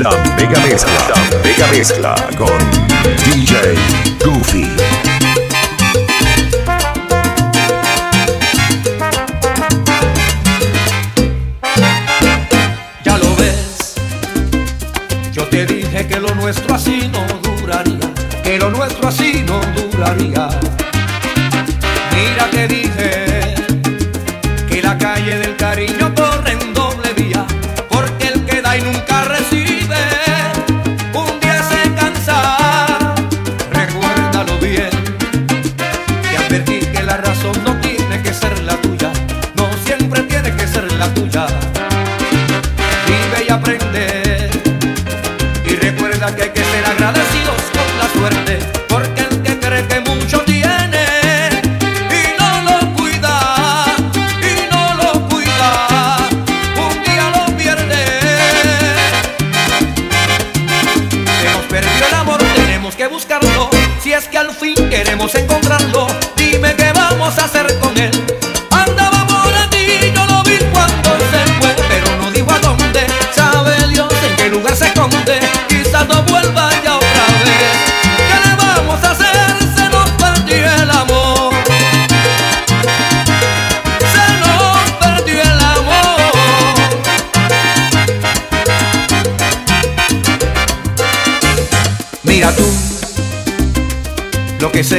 La 0.00 0.10
Mega 0.36 0.60
Mezcla. 0.60 0.92
La 1.08 1.38
Mega 1.42 1.66
Mezcla 1.72 2.14
con 2.36 2.48
DJ 3.24 3.74
Goofy. 4.24 4.68
Ya 13.04 13.18
lo 13.18 13.34
ves, 13.36 13.94
yo 15.32 15.44
te 15.48 15.66
dije 15.66 16.06
que 16.06 16.20
lo 16.20 16.32
nuestro 16.36 16.76
así 16.76 17.10
no 17.12 17.26
duraría, 17.42 17.98
que 18.44 18.58
lo 18.58 18.70
nuestro 18.70 19.08
así 19.08 19.44
no 19.44 19.60
duraría. 19.90 20.48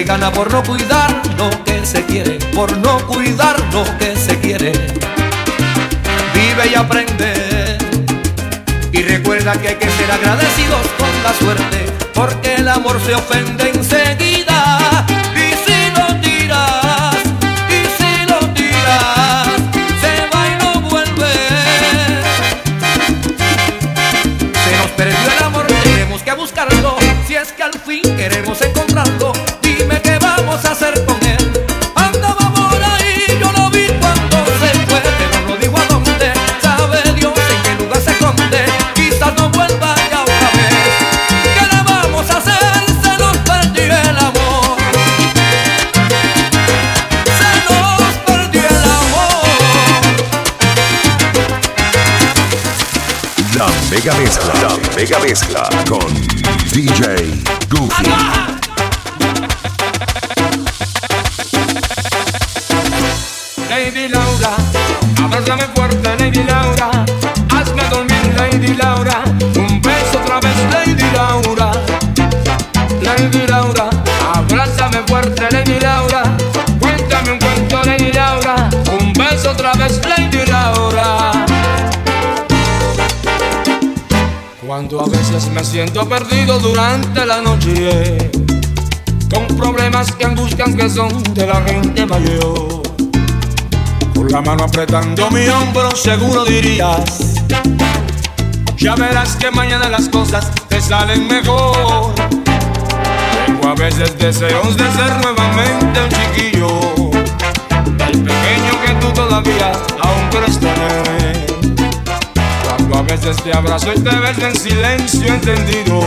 gana 0.09 0.31
por 0.31 0.51
no 0.51 0.63
cuidar 0.63 1.21
lo 1.37 1.51
que 1.63 1.85
se 1.85 2.03
quiere, 2.03 2.39
por 2.55 2.75
no 2.77 2.97
cuidar 3.05 3.55
lo 3.71 3.83
que 3.99 4.15
se 4.15 4.39
quiere. 4.39 4.71
Vive 6.33 6.71
y 6.71 6.73
aprende. 6.73 7.77
Y 8.91 9.03
recuerda 9.03 9.53
que 9.53 9.67
hay 9.67 9.75
que 9.75 9.87
ser 9.87 10.11
agradecidos 10.11 10.81
con 10.97 11.23
la 11.23 11.33
suerte, 11.33 11.85
porque 12.15 12.55
el 12.55 12.67
amor 12.67 12.99
se 13.05 13.13
ofende 13.13 13.69
enseguida. 13.69 14.48
mega 54.03 54.17
mezcla, 54.17 54.53
mega 54.95 55.19
mezcla 55.19 55.69
con 55.85 56.13
DJ 56.71 57.28
Cuando 84.79 85.01
a 85.01 85.09
veces 85.09 85.49
me 85.49 85.61
siento 85.61 86.07
perdido 86.07 86.57
durante 86.57 87.25
la 87.25 87.41
noche, 87.41 88.31
con 89.29 89.45
problemas 89.57 90.09
que 90.13 90.23
angustian 90.23 90.73
que 90.73 90.89
son 90.89 91.21
de 91.33 91.45
la 91.45 91.61
gente 91.63 92.05
mayor. 92.05 92.81
Con 94.15 94.31
la 94.31 94.39
mano 94.39 94.63
apretando 94.63 95.29
mi 95.31 95.45
hombro, 95.49 95.93
seguro 95.97 96.45
dirías: 96.45 97.43
Ya 98.77 98.95
verás 98.95 99.35
que 99.35 99.51
mañana 99.51 99.89
las 99.89 100.07
cosas 100.07 100.49
te 100.69 100.79
salen 100.79 101.27
mejor. 101.27 102.15
Tengo 103.47 103.67
a 103.67 103.75
veces 103.75 104.17
deseos 104.17 104.77
de 104.77 104.89
ser 104.93 105.11
nuevamente 105.21 105.99
un 106.03 106.09
chiquillo, 106.09 106.79
el 108.07 108.23
pequeño 108.23 108.81
que 108.85 108.93
tú 109.01 109.11
todavía 109.11 109.73
aún 109.73 110.29
crees 110.31 110.57
tener 110.57 111.48
veces 113.09 113.37
te 113.37 113.49
este 113.49 113.57
abrazo 113.57 113.91
y 113.91 113.99
te 114.01 114.15
beso 114.15 114.47
en 114.47 114.55
silencio 114.55 115.33
entendido. 115.33 115.99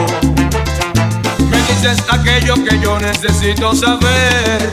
Me 1.51 1.57
dices 1.57 2.05
aquello 2.09 2.55
que 2.65 2.79
yo 2.79 2.99
necesito 3.01 3.75
saber. 3.75 4.71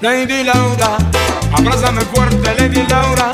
Lady 0.00 0.44
Laura, 0.44 0.98
abrázame 1.52 2.02
fuerte, 2.02 2.54
Lady 2.58 2.84
Laura. 2.88 3.32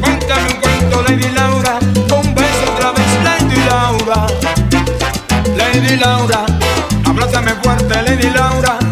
Cuéntame 0.00 0.48
un 0.54 0.60
cuento, 0.60 1.02
Lady 1.02 1.28
Laura. 1.34 1.78
Un 1.80 2.34
beso 2.34 2.72
otra 2.74 2.90
vez, 2.90 3.06
Lady 3.22 3.62
Laura. 3.68 4.26
Lady 5.56 5.96
Laura, 5.96 6.46
abrázame 7.04 7.52
fuerte, 7.62 8.02
Lady 8.02 8.30
Laura. 8.30 8.85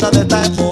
onda 0.00 0.10
de 0.24 0.34
esta. 0.36 0.67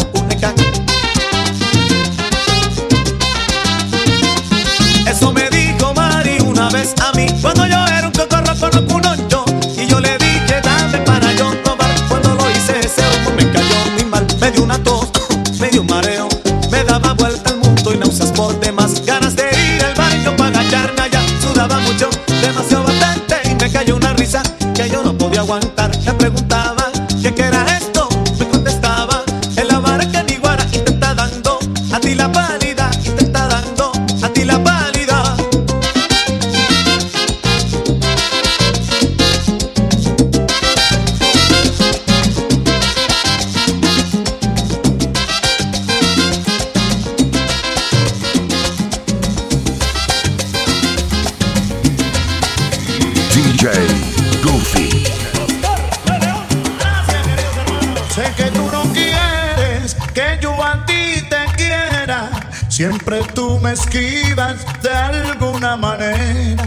Sé 58.15 58.33
que 58.37 58.45
tú 58.45 58.71
no 58.73 58.83
quieres 58.93 59.95
que 60.15 60.39
yo 60.41 60.53
a 60.63 60.85
ti 60.87 61.23
te 61.29 61.45
quiera. 61.57 62.31
Siempre 62.69 63.21
tú 63.35 63.59
me 63.61 63.73
esquivas 63.73 64.65
de 64.83 64.91
alguna 64.91 65.77
manera. 65.77 66.65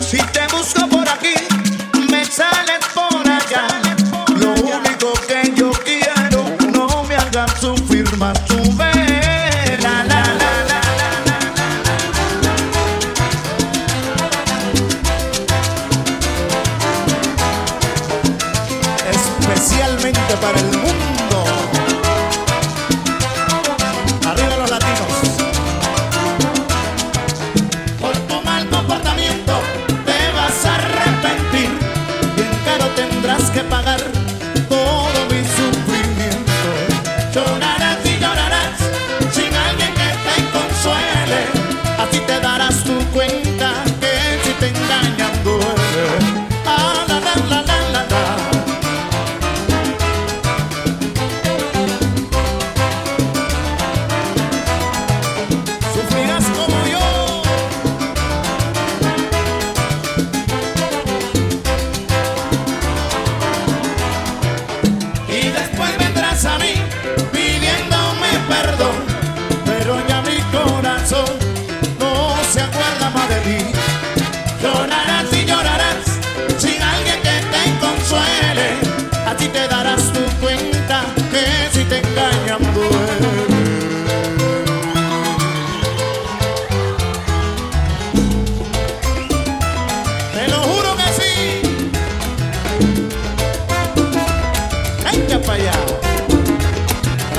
Si 0.00 0.18
te 0.18 0.46
busco 0.52 0.88
por 0.88 1.08
aquí, 1.08 1.34
me 2.10 2.24
sales 2.24 2.87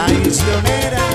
traicionera. 0.09 1.08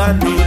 Sunday. 0.00 0.39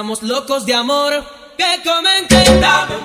Estamos 0.00 0.22
locos 0.22 0.64
de 0.64 0.72
amor, 0.72 1.12
que 1.58 1.82
comenten. 1.84 2.58
Dame 2.58 2.96
un 2.96 3.04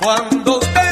Cuando 0.00 0.58
usted 0.58 0.89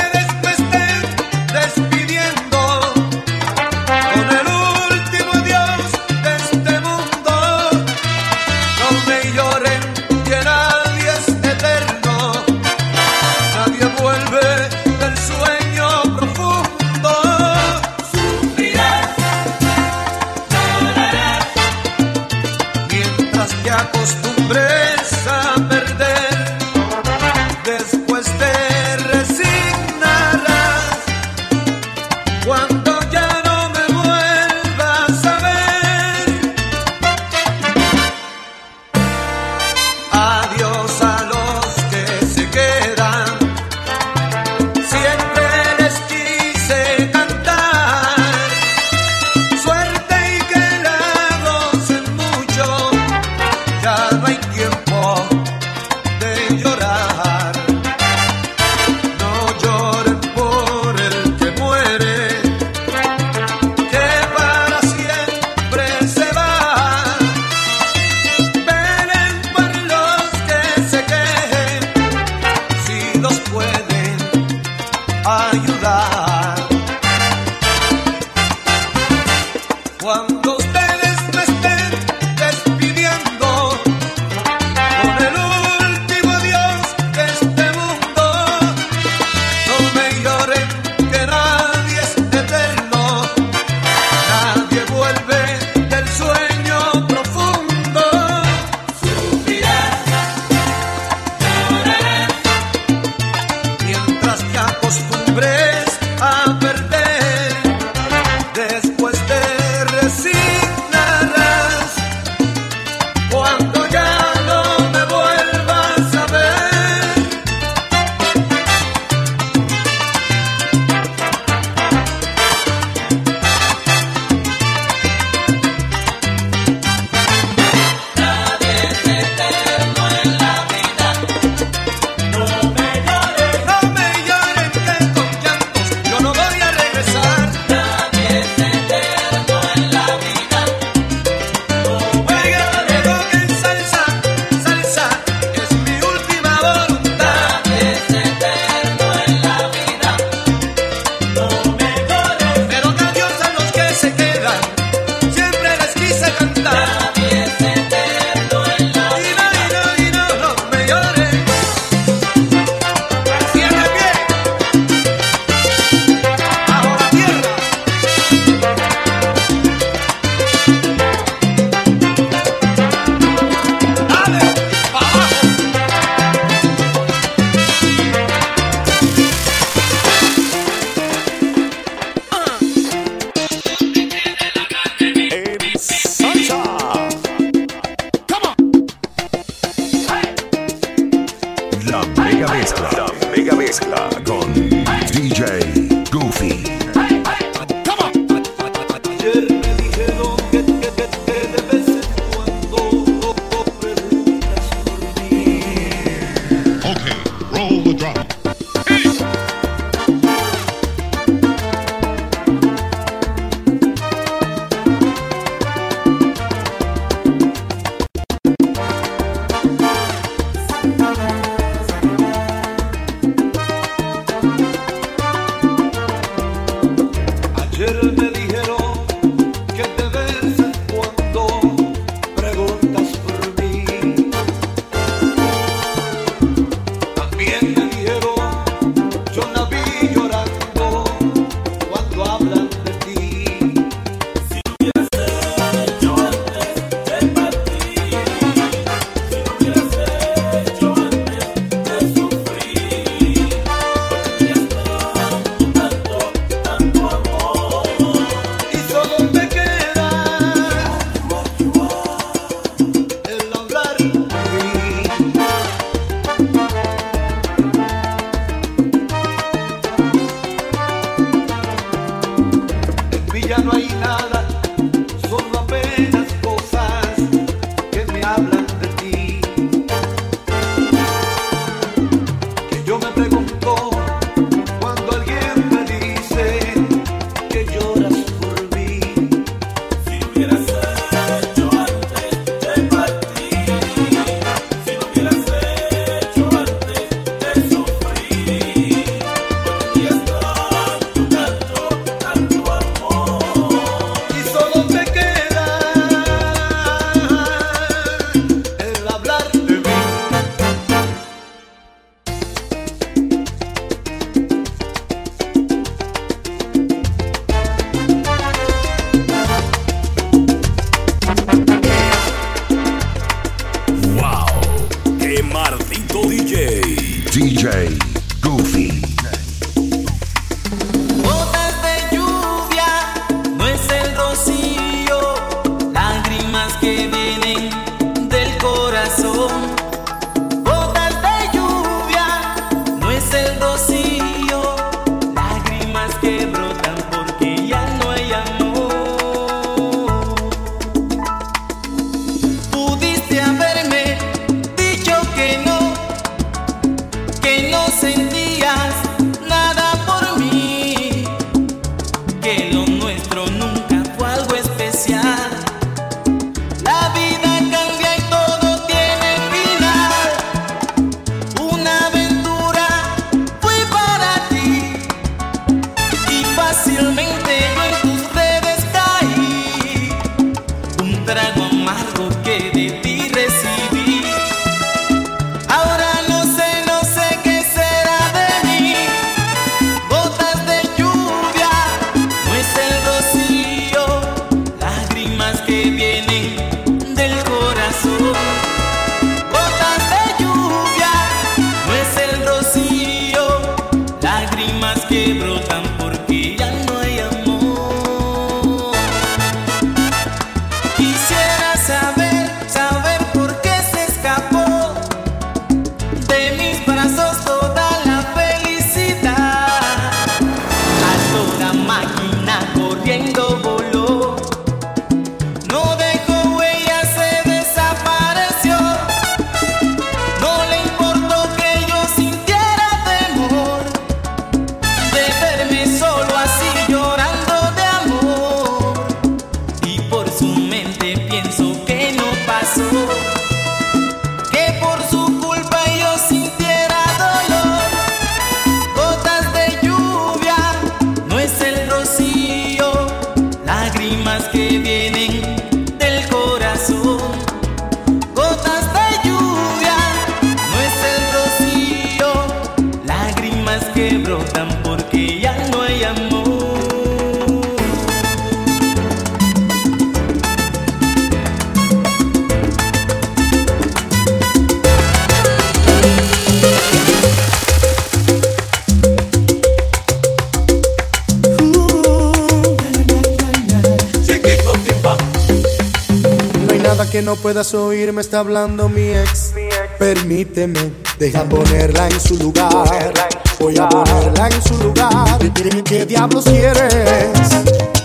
que 487.19 487.23
no 487.23 487.35
puedas 487.35 487.75
oír 487.75 488.13
me 488.13 488.21
está 488.21 488.39
hablando 488.39 488.89
mi 488.89 489.09
ex. 489.09 489.53
Permíteme, 489.99 490.93
deja 491.19 491.43
ponerla 491.49 492.07
en 492.07 492.21
su 492.21 492.37
lugar. 492.37 493.13
Voy 493.59 493.77
a 493.77 493.89
ponerla 493.89 494.47
en 494.47 494.63
su 494.63 494.75
lugar. 494.81 495.37
¿Qué 495.85 496.07
diablos 496.07 496.45
quieres? 496.45 496.95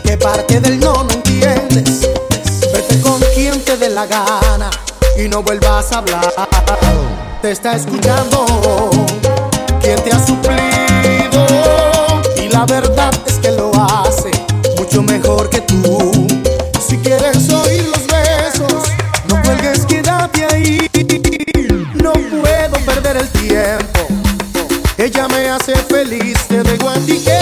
¿Qué 0.04 0.17
parte 0.17 0.60
del 0.62 0.80
no 0.80 1.04
no 1.04 1.12
entiendes? 1.12 2.10
Vete 2.73 3.02
con 3.02 3.21
quien 3.36 3.62
te 3.62 3.78
dé 3.78 3.89
la 3.89 4.08
gana 4.08 4.71
y 5.15 5.28
no 5.28 5.43
vuelvas 5.43 5.91
a 5.91 5.99
hablar. 5.99 6.34
Te 7.43 7.52
está 7.52 7.76
escuchando 7.76 8.89
quien 9.80 10.04
te 10.04 10.12
ha 10.12 10.26
suplido 10.26 11.45
y 12.43 12.49
la 12.49 12.65
verdad 12.65 13.12
feliz, 25.90 26.48
te 26.48 26.64
dejo 26.64 26.90
a 26.90 26.94
ti 26.96 27.20
que 27.20 27.33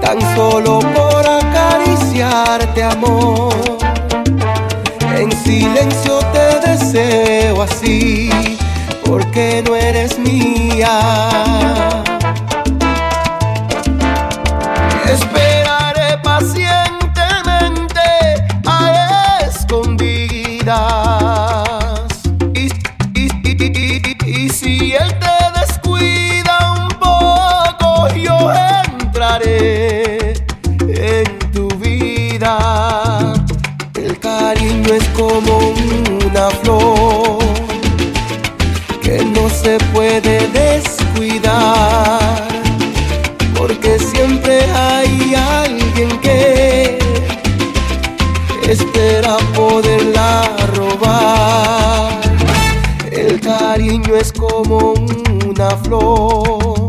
tan 0.00 0.18
solo 0.34 0.78
por 0.78 1.26
acariciarte 1.26 2.82
amor. 2.82 3.54
En 5.16 5.30
silencio 5.32 6.18
te 6.32 6.70
deseo 6.70 7.62
así, 7.62 8.30
porque 9.04 9.62
no 9.66 9.76
eres 9.76 10.18
mía. 10.18 11.57
Cariño 53.48 54.14
es 54.14 54.30
como 54.30 54.92
una 55.48 55.70
flor 55.84 56.86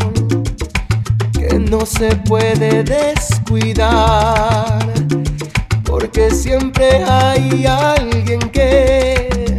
que 1.32 1.58
no 1.58 1.86
se 1.86 2.18
puede 2.18 2.84
descuidar, 2.84 4.80
porque 5.86 6.32
siempre 6.32 7.02
hay 7.06 7.66
alguien 7.66 8.42
que 8.50 9.58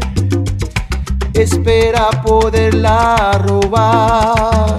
espera 1.32 2.10
poderla 2.22 3.40
robar. 3.46 4.78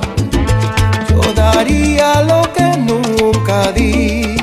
Yo 1.10 1.34
daría 1.34 2.22
lo 2.22 2.44
que 2.54 2.78
nunca 2.78 3.72
di 3.72 4.36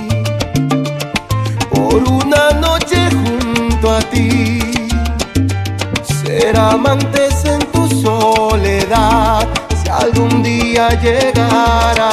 por 1.71 2.03
una 2.03 2.51
noche 2.61 3.09
junto 3.13 3.93
a 3.93 4.01
ti. 4.01 4.59
Ser 6.25 6.57
amantes 6.59 7.45
en 7.45 7.68
soledad 8.59 9.49
si 9.83 9.89
algún 9.89 10.43
día 10.43 10.89
llegara. 11.01 12.11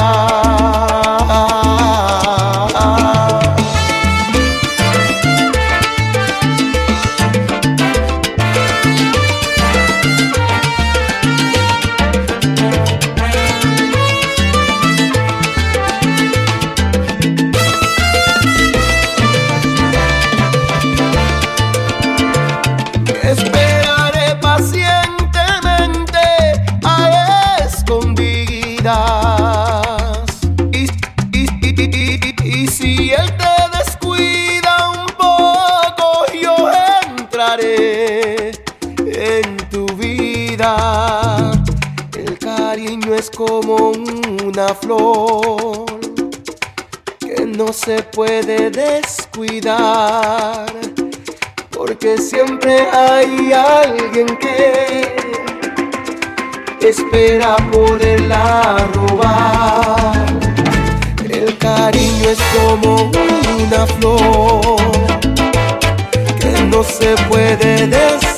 Esperaré 23.22 23.65
que 47.18 47.44
no 47.44 47.72
se 47.72 48.02
puede 48.02 48.70
descuidar 48.70 50.66
porque 51.70 52.18
siempre 52.18 52.88
hay 52.90 53.52
alguien 53.52 54.26
que 54.38 55.16
espera 56.80 57.56
poderla 57.72 58.88
robar. 58.94 60.26
El 61.28 61.58
cariño 61.58 62.30
es 62.30 62.38
como 62.54 63.10
una 63.58 63.86
flor 63.98 64.76
que 66.40 66.62
no 66.62 66.82
se 66.84 67.14
puede 67.28 67.86
descuidar, 67.88 68.35